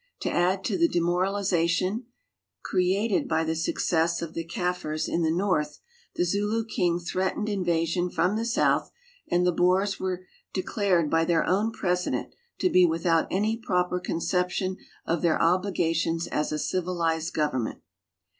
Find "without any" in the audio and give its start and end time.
12.83-13.55